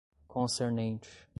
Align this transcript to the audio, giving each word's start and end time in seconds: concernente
concernente 0.29 1.27